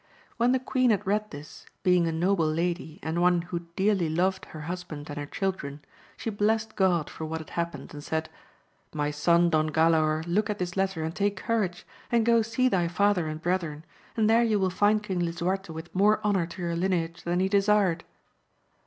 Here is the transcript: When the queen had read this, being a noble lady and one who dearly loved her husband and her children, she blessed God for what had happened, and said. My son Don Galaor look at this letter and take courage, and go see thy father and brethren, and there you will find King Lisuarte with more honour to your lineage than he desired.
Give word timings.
When 0.37 0.51
the 0.51 0.57
queen 0.57 0.89
had 0.89 1.05
read 1.05 1.29
this, 1.29 1.67
being 1.83 2.07
a 2.07 2.11
noble 2.11 2.47
lady 2.51 2.99
and 3.03 3.21
one 3.21 3.43
who 3.43 3.67
dearly 3.75 4.09
loved 4.09 4.45
her 4.45 4.61
husband 4.61 5.07
and 5.11 5.19
her 5.19 5.27
children, 5.27 5.79
she 6.17 6.31
blessed 6.31 6.75
God 6.75 7.07
for 7.07 7.23
what 7.25 7.37
had 7.39 7.51
happened, 7.51 7.93
and 7.93 8.03
said. 8.03 8.27
My 8.95 9.11
son 9.11 9.51
Don 9.51 9.69
Galaor 9.69 10.23
look 10.25 10.49
at 10.49 10.57
this 10.57 10.75
letter 10.75 11.03
and 11.03 11.15
take 11.15 11.37
courage, 11.37 11.85
and 12.11 12.25
go 12.25 12.41
see 12.41 12.67
thy 12.67 12.87
father 12.87 13.27
and 13.27 13.39
brethren, 13.43 13.85
and 14.17 14.27
there 14.27 14.41
you 14.41 14.57
will 14.59 14.71
find 14.71 15.03
King 15.03 15.19
Lisuarte 15.19 15.71
with 15.71 15.93
more 15.93 16.19
honour 16.25 16.47
to 16.47 16.61
your 16.63 16.75
lineage 16.75 17.21
than 17.21 17.39
he 17.39 17.47
desired. 17.47 18.03